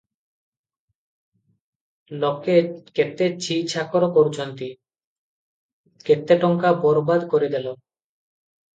ଲୋକେ 2.23 2.55
କେତେ 3.01 3.29
ଛି 3.49 3.59
ଛାକର 3.75 4.11
କରୁଛନ୍ତି, 4.19 4.73
କେତେ 6.11 6.43
ଟଙ୍କା 6.47 6.77
ବରବାଦ 6.85 7.33
କରିଦେଲ! 7.37 7.81